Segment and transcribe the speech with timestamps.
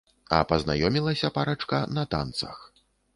[0.35, 2.57] А пазнаёмілася парачка на танцах.